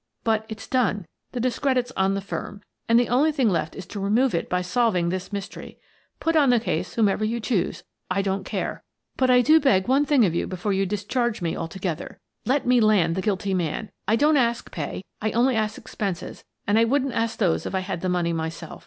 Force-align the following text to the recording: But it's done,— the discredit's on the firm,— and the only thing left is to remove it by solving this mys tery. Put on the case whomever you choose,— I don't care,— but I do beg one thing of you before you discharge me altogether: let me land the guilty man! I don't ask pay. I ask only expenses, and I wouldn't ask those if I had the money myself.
But 0.23 0.47
it's 0.49 0.65
done,— 0.65 1.05
the 1.31 1.39
discredit's 1.39 1.91
on 1.95 2.15
the 2.15 2.21
firm,— 2.21 2.63
and 2.89 2.99
the 2.99 3.07
only 3.07 3.31
thing 3.31 3.49
left 3.49 3.75
is 3.75 3.85
to 3.85 3.99
remove 3.99 4.33
it 4.33 4.49
by 4.49 4.63
solving 4.63 5.09
this 5.09 5.31
mys 5.31 5.47
tery. 5.47 5.77
Put 6.19 6.35
on 6.35 6.49
the 6.49 6.59
case 6.59 6.95
whomever 6.95 7.23
you 7.23 7.39
choose,— 7.39 7.83
I 8.09 8.23
don't 8.23 8.43
care,— 8.43 8.83
but 9.19 9.29
I 9.29 9.41
do 9.41 9.59
beg 9.59 9.87
one 9.87 10.05
thing 10.05 10.25
of 10.25 10.33
you 10.33 10.47
before 10.47 10.73
you 10.73 10.87
discharge 10.87 11.39
me 11.43 11.55
altogether: 11.55 12.19
let 12.47 12.65
me 12.65 12.81
land 12.81 13.13
the 13.13 13.21
guilty 13.21 13.53
man! 13.53 13.91
I 14.07 14.15
don't 14.15 14.37
ask 14.37 14.71
pay. 14.71 15.03
I 15.21 15.29
ask 15.29 15.37
only 15.37 15.55
expenses, 15.55 16.43
and 16.65 16.79
I 16.79 16.83
wouldn't 16.83 17.13
ask 17.13 17.37
those 17.37 17.67
if 17.67 17.75
I 17.75 17.81
had 17.81 18.01
the 18.01 18.09
money 18.09 18.33
myself. 18.33 18.79